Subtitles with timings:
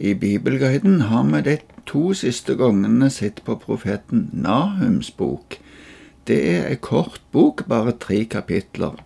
[0.00, 5.58] I Bibelguiden har vi de to siste gangene sett på profeten Nahums bok.
[6.26, 8.96] Det er ei kort bok, bare tre kapitler,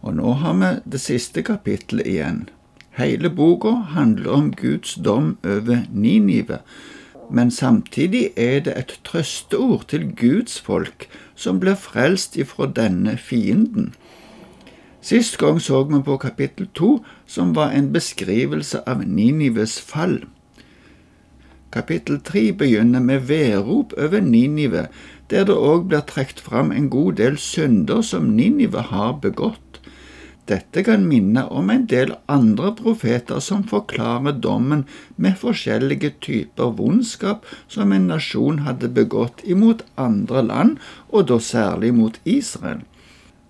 [0.00, 2.46] og nå har vi det siste kapittelet igjen.
[2.96, 6.62] Hele boka handler om Guds dom over Ninive,
[7.30, 13.92] men samtidig er det et trøsteord til Guds folk som blir frelst ifra denne fienden.
[15.02, 20.20] Sist gang så vi på kapittel to, som var en beskrivelse av Ninives fall.
[21.72, 24.86] Kapittel tre begynner med vedrop over Ninive,
[25.30, 29.80] der det òg blir trukket fram en god del synder som Ninive har begått.
[30.46, 34.84] Dette kan minne om en del andre profeter som forklarer dommen
[35.16, 40.78] med forskjellige typer vondskap som en nasjon hadde begått imot andre land,
[41.10, 42.82] og da særlig mot Israel.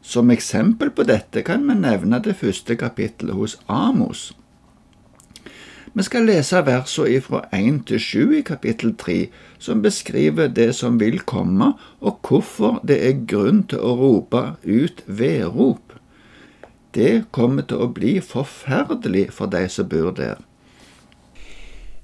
[0.02, 4.32] Som eksempel på dette kan vi nevne det første kapittelet hos Amos.
[5.94, 9.16] Vi skal lese versene fra 1 til 7 i kapittel 3,
[9.58, 15.04] som beskriver det som vil komme, og hvorfor det er grunn til å rope ut
[15.06, 15.94] vedrop.
[16.96, 20.40] Det kommer til å bli forferdelig for de som bor der.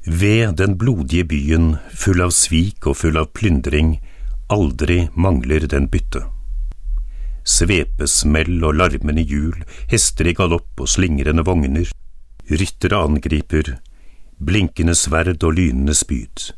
[0.07, 3.99] Ved den blodige byen, full av svik og full av plyndring,
[4.53, 6.29] aldri mangler den bytte
[7.49, 11.89] svepesmell og larmende hjul, hester i galopp og slingrende vogner,
[12.49, 13.79] ryttere angriper,
[14.39, 16.51] blinkende sverd og lynende spyd.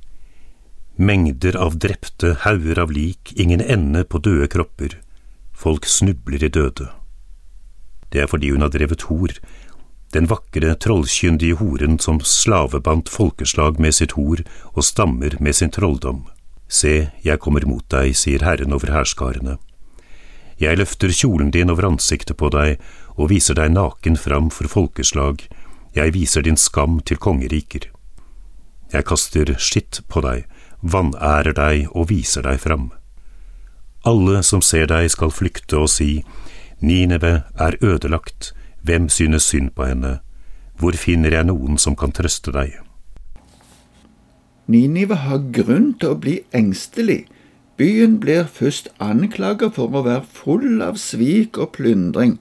[1.01, 4.99] Mengder av drepte, hauger av lik, ingen ende på døde kropper,
[5.57, 6.91] folk snubler i døde.
[8.11, 9.33] Det er fordi hun har drevet hor,
[10.11, 14.43] den vakre, trollkyndige horen som slavebandt folkeslag med sitt hor
[14.75, 16.25] og stammer med sin trolldom.
[16.67, 19.57] Se, jeg kommer mot deg, sier Herren over hærskarene.
[20.61, 22.77] Jeg løfter kjolen din over ansiktet på deg
[23.16, 25.41] og viser deg naken fram for folkeslag,
[25.97, 27.89] jeg viser din skam til kongeriker.
[28.92, 30.44] Jeg kaster skitt på deg,
[30.83, 32.91] vanærer deg og viser deg fram.
[34.05, 36.22] Alle som ser deg skal flykte og si,
[36.81, 38.53] Nineve er ødelagt,
[38.84, 40.20] hvem synes synd på henne,
[40.81, 42.78] hvor finner jeg noen som kan trøste deg?
[44.70, 47.25] Ninive har grunn til å bli engstelig
[47.81, 52.35] Byen blir først anklaget for å være full av svik og plyndring.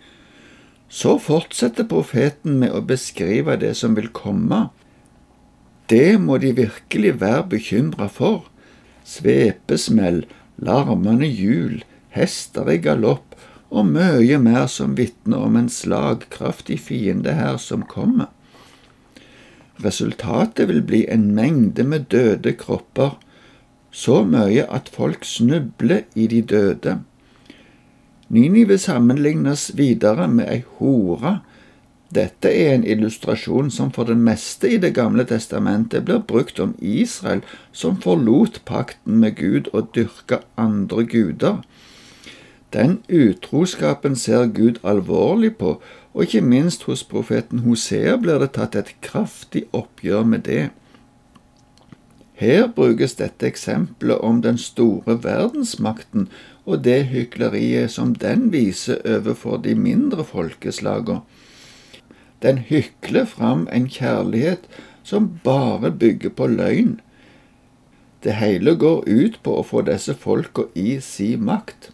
[0.92, 4.66] Så fortsetter profeten med å beskrive det som vil komme.
[5.88, 8.50] Det må de virkelig være bekymra for.
[9.08, 10.26] Svepesmell,
[10.60, 13.38] larmende hjul, hester i galopp
[13.70, 18.28] og mye mer som vitner om en slagkraftig fiende her som kommer.
[19.80, 23.16] Resultatet vil bli en mengde med døde kropper
[23.92, 27.00] så mye at folk snubler i de døde.
[28.30, 31.40] Ninive sammenlignes videre med ei hore.
[32.14, 36.76] Dette er en illustrasjon som for det meste i Det gamle testamentet blir brukt om
[36.80, 37.42] Israel
[37.72, 41.62] som forlot pakten med Gud og dyrka andre guder.
[42.74, 45.82] Den utroskapen ser Gud alvorlig på,
[46.14, 50.70] og ikke minst hos profeten Hosea blir det tatt et kraftig oppgjør med det.
[52.40, 56.30] Her brukes dette eksempelet om den store verdensmakten
[56.64, 61.20] og det hykleriet som den viser overfor de mindre folkeslagene.
[62.40, 64.70] Den hykler fram en kjærlighet
[65.04, 67.00] som bare bygger på løgn.
[68.24, 71.92] Det hele går ut på å få disse folka i si makt.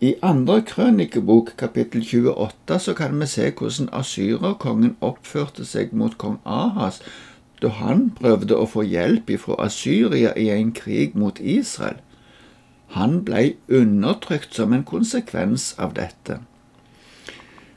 [0.00, 6.38] I andre krønikebok, kapittel 28, så kan vi se hvordan asyrerkongen oppførte seg mot kong
[6.42, 7.02] Ahas
[7.60, 11.98] da han prøvde å få hjelp ifra Asyria i en krig mot Israel.
[12.96, 16.40] Han ble undertrykt som en konsekvens av dette.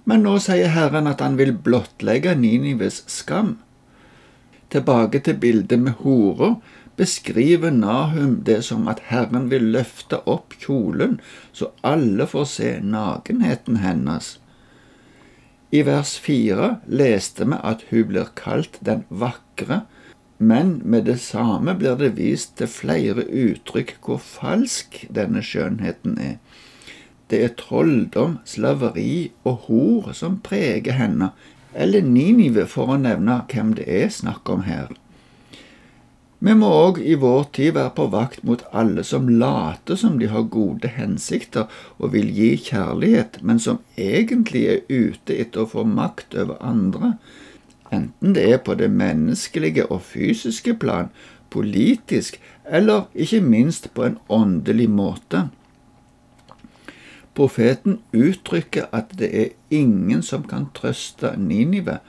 [0.10, 3.58] Men nå sier Herren at han vil blottlegge Ninives skam.
[4.74, 6.56] Tilbake til bildet med hora
[6.98, 11.20] beskriver Nahum det som at Herren vil løfte opp kjolen
[11.54, 14.38] så alle får se nakenheten hennes.
[15.74, 19.80] I vers fire leste vi at hun blir kalt den vakre,
[20.38, 26.38] men med det samme blir det vist til flere uttrykk hvor falsk denne skjønnheten er.
[27.32, 31.32] Det er trolldom, slaveri og hor som preger henne,
[31.74, 34.92] eller Ninive for å nevne hvem det er snakk om her.
[36.44, 40.28] Vi må òg i vår tid være på vakt mot alle som later som de
[40.28, 45.86] har gode hensikter og vil gi kjærlighet, men som egentlig er ute etter å få
[45.88, 47.14] makt over andre,
[47.96, 51.14] enten det er på det menneskelige og fysiske plan,
[51.54, 55.48] politisk eller ikke minst på en åndelig måte.
[57.34, 62.02] Profeten uttrykker at det er ingen som kan trøste Ninive.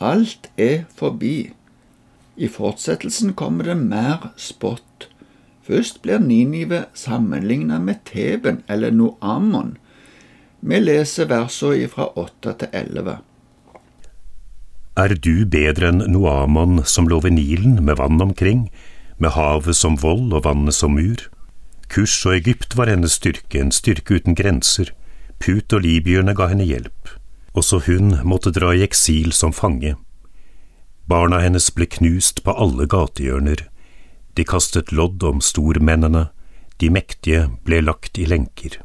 [0.00, 1.50] Alt er forbi.
[2.40, 5.10] I fortsettelsen kommer det mer spott.
[5.66, 9.74] Først blir Ninive sammenlignet med Teben eller Noamon.
[10.60, 13.18] Vi leser versene fra 8 til 11.
[14.96, 18.70] Er du bedre enn Noamon som lå ved Nilen med vann omkring,
[19.20, 21.28] med havet som vold og vannet som mur?
[21.92, 24.94] Kurs og Egypt var hennes styrke, en styrke uten grenser.
[25.44, 27.18] Put og libyerne ga henne hjelp.
[27.52, 29.98] Også hun måtte dra i eksil som fange.
[31.10, 33.64] Barna hennes ble knust på alle gatehjørner.
[34.38, 36.28] De kastet lodd om stormennene,
[36.78, 38.78] de mektige ble lagt i lenker.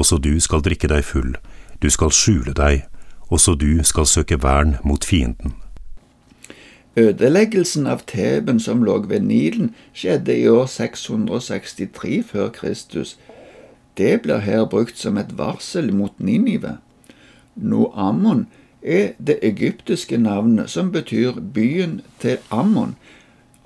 [0.00, 1.36] Også du skal drikke deg full,
[1.84, 2.86] du skal skjule deg,
[3.28, 5.58] også du skal søke vern mot fienden.
[6.96, 13.18] Ødeleggelsen av Teben som lå ved Nilen, skjedde i år 663 før Kristus.
[13.96, 16.78] Det blir her brukt som et varsel mot Ninive.
[17.56, 18.46] Noammon
[18.86, 22.96] er det egyptiske navnet som betyr byen til Ammon.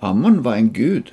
[0.03, 1.13] Ammon var en gud.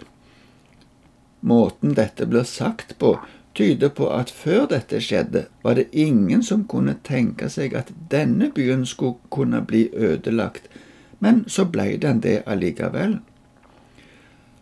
[1.42, 3.18] Måten dette blir sagt på,
[3.56, 8.52] tyder på at før dette skjedde, var det ingen som kunne tenke seg at denne
[8.56, 10.70] byen skulle kunne bli ødelagt,
[11.20, 13.20] men så ble den det allikevel.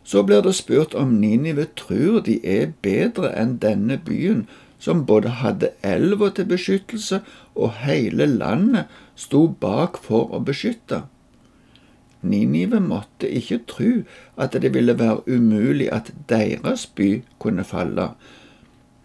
[0.04, 4.46] Så blir det spurt om Ninive tror de er bedre enn denne byen,
[4.80, 7.22] som både hadde elva til beskyttelse
[7.56, 11.06] og hele landet sto bak for å beskytte.
[12.26, 13.92] Ninive måtte ikke tro
[14.38, 18.10] at det ville være umulig at deres by kunne falle,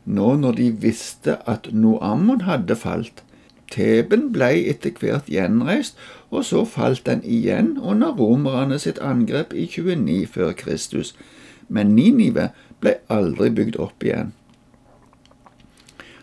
[0.05, 3.22] nå når de visste at Noammon hadde falt.
[3.70, 5.99] Teben ble etter hvert gjenreist,
[6.31, 11.14] og så falt den igjen under romerne sitt angrep i 29 før Kristus.
[11.69, 12.49] Men Ninive
[12.81, 14.32] ble aldri bygd opp igjen.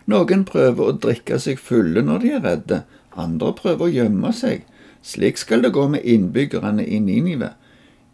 [0.08, 2.82] Noen prøver å drikke seg fulle når de er redde,
[3.12, 4.64] andre prøver å gjemme seg.
[5.04, 7.54] Slik skal det gå med innbyggerne i Ninive.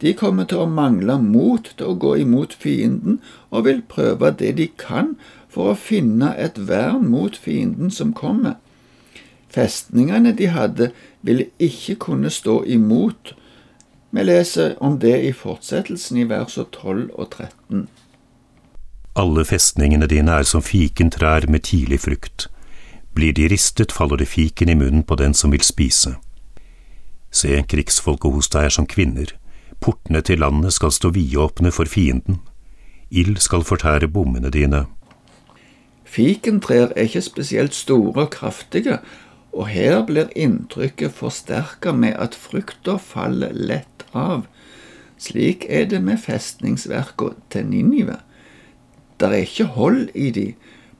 [0.02, 3.20] De kommer til å mangle mot til å gå imot fienden,
[3.50, 5.14] og vil prøve det de kan
[5.54, 8.58] for å finne et vern mot fienden som kommer.
[9.54, 10.90] Festningene de hadde,
[11.22, 13.36] ville ikke kunne stå imot.
[14.12, 17.86] Vi leser om det i fortsettelsen i versene 12 og 13.
[19.16, 22.48] Alle festningene dine er som fikentrær med tidlig frukt.
[23.14, 26.16] Blir de ristet, faller det fiken i munnen på den som vil spise.
[27.30, 29.36] Se, krigsfolket hos deg er som kvinner.
[29.82, 32.42] Portene til landet skal stå vidåpne for fienden.
[33.12, 34.86] Ild skal fortære bommene dine.
[36.06, 38.98] Fikentrær er ikke spesielt store og kraftige,
[39.54, 44.48] og her blir inntrykket forsterket med at frukta faller lett av.
[45.22, 48.18] Slik er det med festningsverka til Ninive.
[49.24, 50.50] Det er ikke hold i de.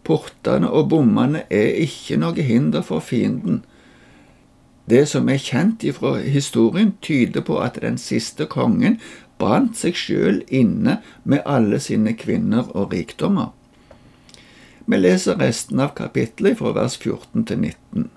[0.08, 3.64] Portene og bommene er ikke noe hinder for fienden.
[4.88, 8.96] Det som er kjent ifra historien, tyder på at den siste kongen
[9.40, 13.52] brant seg sjøl inne med alle sine kvinner og rikdommer.
[14.88, 18.10] Vi leser resten av kapittelet fra vers 14 til 19.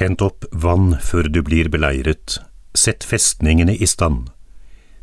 [0.00, 2.38] Hent opp vann før du blir beleiret,
[2.72, 4.30] sett festningene i stand.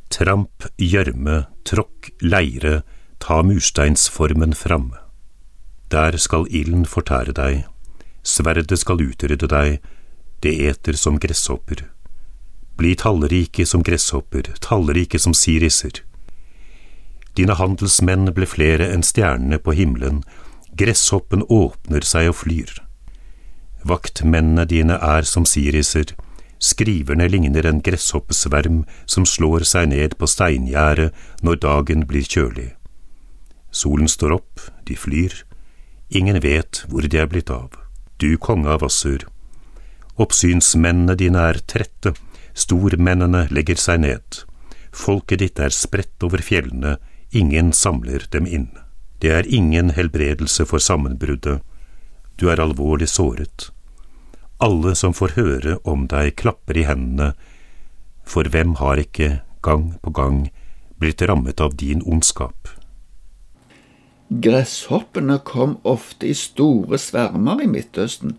[0.09, 2.81] Tramp, gjørme, tråkk, leire,
[3.19, 4.93] ta mursteinsformen fram.
[5.91, 7.63] Der skal ilden fortære deg,
[8.23, 9.79] sverdet skal utrydde deg,
[10.43, 11.87] det eter som gresshopper.
[12.79, 16.03] Bli tallrike som gresshopper, tallrike som siriser.
[17.35, 20.23] Dine handelsmenn ble flere enn stjernene på himmelen,
[20.79, 22.69] Gresshoppen åpner seg og flyr.
[23.89, 26.13] Vaktmennene dine er som siriser,
[26.59, 31.09] skriverne ligner en gresshoppesverm som slår seg ned på steingjerdet
[31.43, 32.69] når dagen blir kjølig.
[33.71, 35.33] Solen står opp, de flyr,
[36.09, 37.75] ingen vet hvor de er blitt av,
[38.17, 39.27] du konge av Assur.
[40.19, 42.15] Oppsynsmennene dine er trette,
[42.57, 44.41] stormennene legger seg ned,
[44.91, 46.97] folket ditt er spredt over fjellene,
[47.31, 48.69] ingen samler dem inn.
[49.21, 51.61] Det er ingen helbredelse for sammenbruddet,
[52.39, 53.69] du er alvorlig såret.
[54.59, 57.33] Alle som får høre om deg, klapper i hendene,
[58.27, 60.47] for hvem har ikke, gang på gang,
[60.99, 62.58] blitt rammet av din ondskap?
[64.29, 68.35] Gresshoppene kom ofte i store svermer i Midtøsten,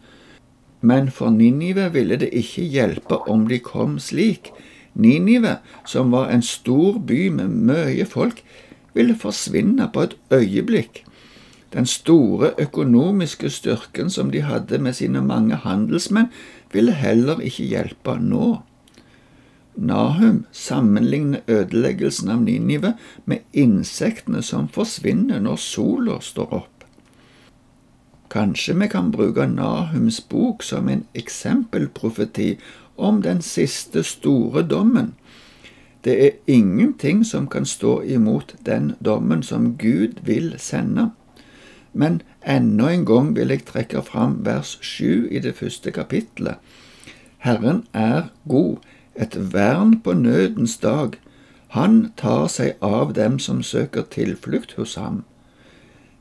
[0.87, 4.53] men for Ninive ville det ikke hjelpe om de kom slik.
[4.95, 8.39] Ninive, som var en stor by med mye folk,
[8.95, 11.03] ville forsvinne på et øyeblikk.
[11.75, 16.31] Den store økonomiske styrken som de hadde med sine mange handelsmenn,
[16.73, 18.61] ville heller ikke hjelpe nå.
[19.81, 22.95] Nahum sammenligner ødeleggelsen av Ninive
[23.25, 26.85] med insektene som forsvinner når sola står opp.
[28.31, 32.59] Kanskje vi kan bruke Nahums bok som en eksempelprofeti
[32.97, 35.15] om den siste store dommen.
[36.05, 41.11] Det er ingenting som kan stå imot den dommen som Gud vil sende.
[41.93, 46.57] Men enda en gang vil jeg trekke fram vers sju i det første kapittelet.
[47.39, 48.77] Herren er god,
[49.15, 51.19] et vern på nødens dag.
[51.69, 55.23] Han tar seg av dem som søker tilflukt hos ham.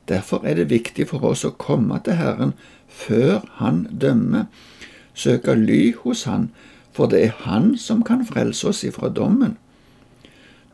[0.08, 2.52] Derfor er det viktig for oss å komme til Herren
[2.88, 4.46] før Han dømmer,
[5.14, 6.50] søke ly hos Han,
[6.92, 9.56] for det er Han som kan frelse oss ifra dommen.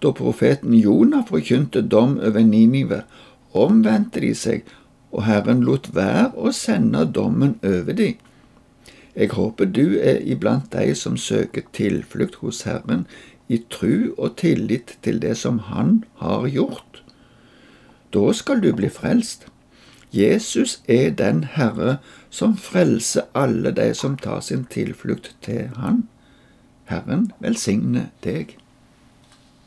[0.03, 3.03] Da profeten Jonah forkynte dom over Ninive,
[3.53, 4.65] omvendte de seg,
[5.13, 8.15] og Herren lot være å sende dommen over de.
[9.17, 13.07] Jeg håper du er iblant de som søker tilflukt hos Herren
[13.49, 17.03] i tru og tillit til det som Han har gjort.
[18.13, 19.47] Da skal du bli frelst.
[20.13, 21.97] Jesus er den Herre
[22.31, 26.05] som frelser alle de som tar sin tilflukt til Han.
[26.85, 28.59] Herren velsigne deg.